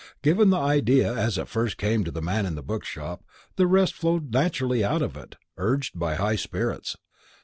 [0.23, 3.23] Given the idea as it first came to the man in the bookshop,
[3.55, 6.97] the rest flowed naturally out of it, urged by high spirits.